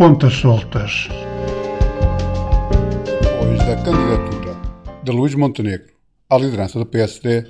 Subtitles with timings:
[0.00, 1.08] pontas soltas.
[3.20, 4.56] Depois da candidatura
[5.04, 5.92] de Luís Montenegro
[6.30, 7.46] à liderança do PSD,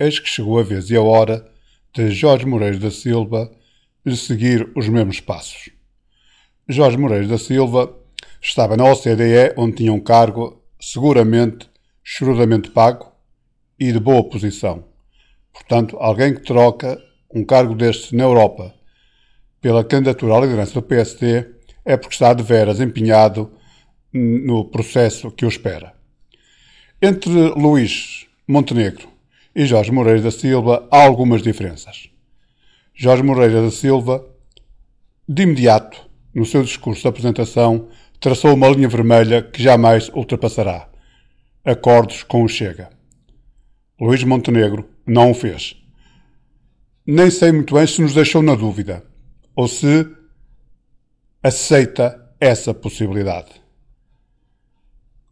[0.00, 1.46] eis que chegou a vez e a hora
[1.92, 3.52] de Jorge Moreira da Silva
[4.16, 5.68] seguir os mesmos passos.
[6.66, 7.94] Jorge Moreira da Silva
[8.40, 11.68] estava na OCDE, onde tinha um cargo seguramente
[12.02, 13.12] churudamente pago
[13.78, 14.82] e de boa posição.
[15.52, 16.98] Portanto, alguém que troca
[17.34, 18.72] um cargo deste na Europa
[19.60, 23.52] pela candidatura à liderança do PSD é porque está de veras empenhado
[24.12, 25.94] no processo que o espera.
[27.00, 29.08] Entre Luís Montenegro
[29.54, 32.10] e Jorge Moreira da Silva há algumas diferenças.
[32.94, 34.24] Jorge Moreira da Silva,
[35.28, 37.88] de imediato, no seu discurso de apresentação,
[38.20, 40.88] traçou uma linha vermelha que jamais ultrapassará.
[41.64, 42.90] Acordos com o Chega.
[44.00, 45.76] Luís Montenegro não o fez.
[47.06, 49.04] Nem sei muito bem se nos deixou na dúvida
[49.56, 50.06] ou se
[51.44, 53.60] aceita essa possibilidade.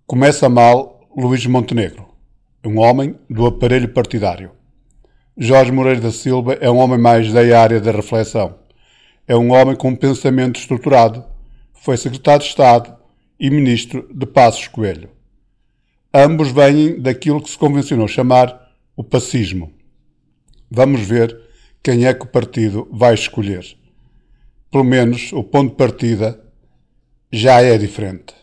[0.05, 2.05] Começa mal Luís Montenegro,
[2.66, 4.50] um homem do aparelho partidário.
[5.38, 8.58] Jorge Moreira da Silva é um homem mais da área da reflexão.
[9.25, 11.25] É um homem com um pensamento estruturado.
[11.75, 12.92] Foi secretário de Estado
[13.38, 15.11] e ministro de Passos Coelho.
[16.12, 19.72] Ambos vêm daquilo que se convencionou chamar o pacismo.
[20.69, 21.41] Vamos ver
[21.81, 23.79] quem é que o partido vai escolher.
[24.70, 26.40] Pelo menos o ponto de partida
[27.32, 28.34] já é diferente.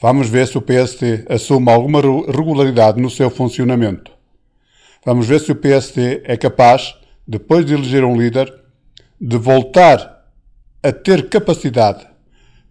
[0.00, 4.12] Vamos ver se o PST assume alguma regularidade no seu funcionamento.
[5.04, 6.94] Vamos ver se o PST é capaz,
[7.26, 8.52] depois de eleger um líder,
[9.20, 10.26] de voltar
[10.82, 12.06] a ter capacidade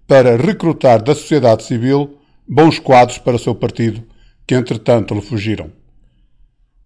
[0.08, 4.04] para recrutar da sociedade civil bons quadros para o seu partido,
[4.46, 5.72] que entretanto lhe fugiram.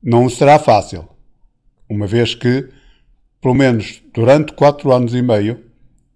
[0.01, 1.07] Não será fácil,
[1.87, 2.67] uma vez que,
[3.41, 5.59] pelo menos durante quatro anos e meio,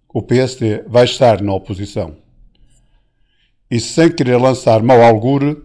[0.08, 2.16] o PSD vai estar na oposição.
[3.70, 5.60] E sem querer lançar mau augure,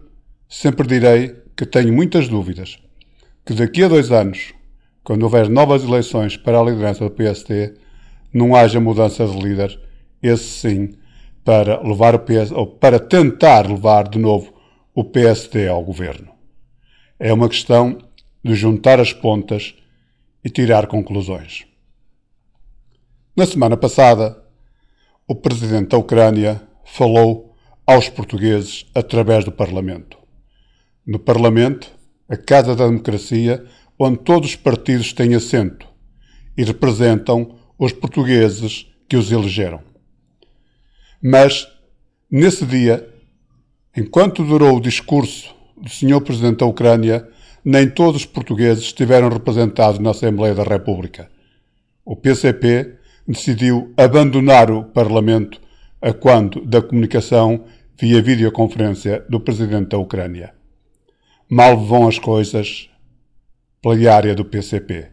[0.48, 2.78] sempre direi que tenho muitas dúvidas
[3.44, 4.52] que daqui a dois anos,
[5.02, 7.74] quando houver novas eleições para a liderança do PSD,
[8.32, 9.78] não haja mudança de líder,
[10.22, 10.94] esse sim,
[11.44, 14.52] para levar o PS, ou para tentar levar de novo
[14.94, 16.28] o PSD ao governo.
[17.18, 17.98] É uma questão
[18.44, 19.74] de juntar as pontas
[20.44, 21.66] e tirar conclusões.
[23.36, 24.42] Na semana passada,
[25.26, 27.54] o presidente da Ucrânia falou
[27.86, 30.18] aos portugueses através do Parlamento.
[31.06, 31.90] No Parlamento,
[32.28, 33.64] a Casa da Democracia,
[33.98, 35.86] onde todos os partidos têm assento
[36.56, 39.80] e representam os portugueses que os elegeram.
[41.22, 41.68] Mas,
[42.30, 43.08] nesse dia,
[43.96, 46.20] enquanto durou o discurso do Sr.
[46.20, 47.28] Presidente da Ucrânia,
[47.64, 51.30] nem todos os portugueses estiveram representados na Assembleia da República.
[52.04, 52.96] O PCP
[53.26, 55.60] decidiu abandonar o Parlamento
[56.00, 57.64] a quando da comunicação
[57.96, 60.52] via videoconferência do Presidente da Ucrânia.
[61.48, 62.90] Mal vão as coisas
[63.80, 65.08] pela área do PCP.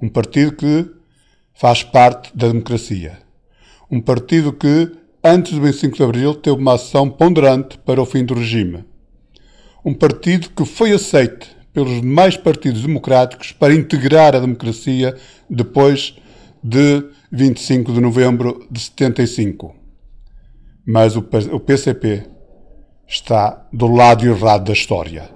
[0.00, 0.86] Um partido que
[1.54, 3.18] faz parte da democracia.
[3.90, 4.92] Um partido que,
[5.24, 8.84] antes do 25 de Abril, teve uma ação ponderante para o fim do regime.
[9.82, 15.14] Um partido que foi aceito pelos demais partidos democráticos para integrar a democracia
[15.48, 16.16] depois
[16.60, 19.76] de 25 de novembro de 75.
[20.84, 22.26] Mas o PCP
[23.06, 25.30] está do lado errado da história.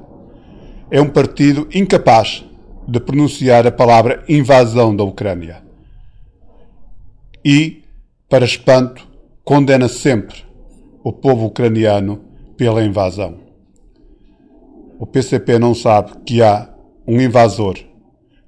[0.91, 2.45] É um partido incapaz
[2.89, 5.63] de pronunciar a palavra invasão da Ucrânia.
[7.45, 7.85] E,
[8.29, 9.07] para espanto,
[9.45, 10.45] condena sempre
[11.05, 12.25] o povo ucraniano
[12.57, 13.42] pela invasão.
[15.03, 16.73] O PCP não sabe que há
[17.05, 17.77] um invasor,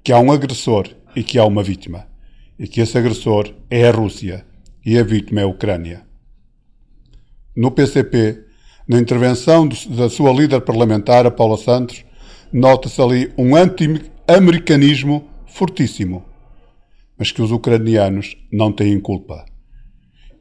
[0.04, 2.06] que há um agressor e que há uma vítima
[2.56, 4.46] e que esse agressor é a Rússia
[4.86, 6.06] e a vítima é a Ucrânia.
[7.56, 8.44] No PCP,
[8.86, 12.04] na intervenção da sua líder parlamentar, a Paula Santos,
[12.52, 16.24] nota-se ali um anti-americanismo fortíssimo,
[17.18, 19.44] mas que os ucranianos não têm culpa.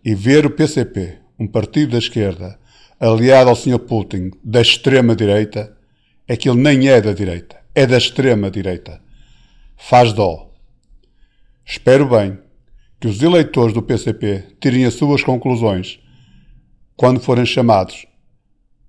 [0.06, 2.60] E ver o PCP, um partido da esquerda,
[3.00, 3.80] aliado ao Sr.
[3.80, 5.76] Putin, da extrema-direita,
[6.28, 9.02] é que ele nem é da direita, é da extrema-direita.
[9.78, 10.52] Faz dó.
[11.66, 12.38] Espero bem
[13.00, 16.00] que os eleitores do PCP tirem as suas conclusões
[16.96, 18.06] quando forem chamados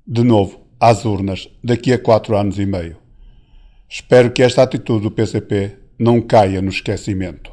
[0.06, 2.96] de novo às urnas daqui a quatro anos e meio.
[3.88, 7.52] Espero que esta atitude do PCP não caia no esquecimento.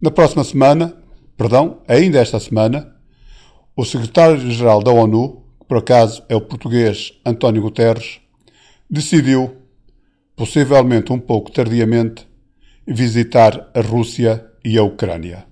[0.00, 0.96] Na próxima semana,
[1.36, 2.94] perdão, ainda esta semana,
[3.76, 8.20] o secretário-geral da ONU, que por acaso é o português António Guterres,
[8.88, 9.56] decidiu,
[10.36, 12.28] possivelmente um pouco tardiamente,
[12.86, 15.46] visitar a Rússia e a Ucrânia.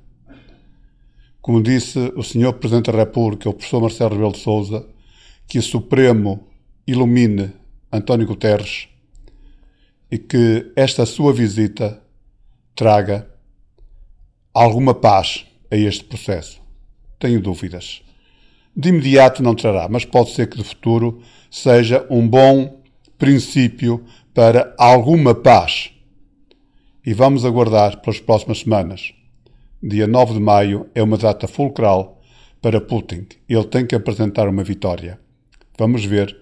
[1.41, 2.53] Como disse o Sr.
[2.53, 4.87] Presidente da República, o professor Marcelo Rebelo de Sousa,
[5.49, 6.47] que o Supremo
[6.87, 7.53] ilumine
[7.91, 8.88] António Guterres
[10.11, 12.03] e que esta sua visita
[12.75, 13.29] traga
[14.53, 16.61] alguma paz a este processo.
[17.19, 18.03] Tenho dúvidas.
[18.74, 21.20] De imediato não trará, mas pode ser que de futuro
[21.50, 22.80] seja um bom
[23.19, 25.90] princípio para alguma paz.
[27.04, 29.12] E vamos aguardar pelas próximas semanas.
[29.82, 32.20] Dia 9 de maio é uma data fulcral
[32.62, 33.26] para Putin.
[33.48, 35.20] Ele tem que apresentar uma vitória.
[35.78, 36.36] Vamos ver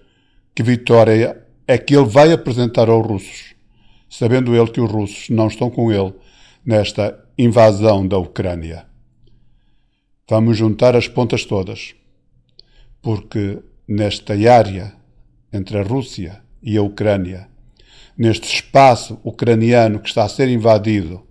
[0.55, 3.55] que vitória é que ele vai apresentar aos russos,
[4.09, 6.13] sabendo ele que os russos não estão com ele
[6.65, 8.85] nesta invasão da Ucrânia.
[10.29, 11.95] Vamos juntar as pontas todas,
[13.01, 14.95] porque nesta área
[15.51, 17.49] entre a Rússia e a Ucrânia,
[18.17, 21.25] neste espaço ucraniano que está a ser invadido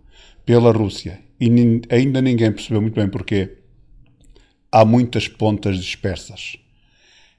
[0.45, 1.49] pela Rússia e
[1.91, 3.59] ainda ninguém percebeu muito bem porquê,
[4.71, 6.57] há muitas pontas dispersas.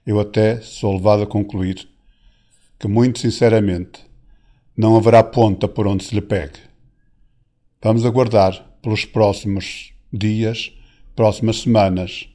[0.05, 1.87] Eu até sou levado a concluir
[2.79, 4.01] que, muito sinceramente,
[4.75, 6.59] não haverá ponta por onde se lhe pegue.
[7.83, 10.73] Vamos aguardar pelos próximos dias,
[11.15, 12.27] próximas semanas,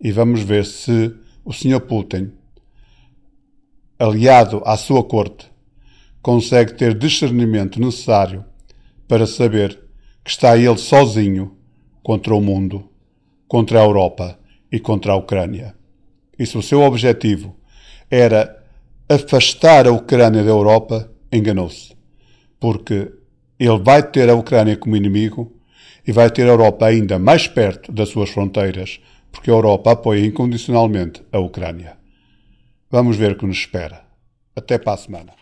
[0.00, 1.14] e vamos ver se
[1.46, 1.80] o Sr.
[1.80, 2.32] Putin
[3.96, 5.50] aliado à sua corte,
[6.20, 8.44] consegue ter discernimento necessário
[9.06, 9.78] para saber
[10.24, 11.56] que está ele sozinho
[12.02, 12.90] contra o mundo,
[13.46, 14.38] contra a Europa
[14.70, 15.74] e contra a Ucrânia.
[16.36, 17.56] E se o seu objetivo
[18.10, 18.62] era
[19.08, 21.96] afastar a Ucrânia da Europa, enganou-se.
[22.58, 23.12] Porque
[23.58, 25.52] ele vai ter a Ucrânia como inimigo
[26.04, 29.00] e vai ter a Europa ainda mais perto das suas fronteiras,
[29.36, 31.98] porque a Europa apoia incondicionalmente a Ucrânia.
[32.90, 34.06] Vamos ver o que nos espera.
[34.56, 35.32] Até para a semana.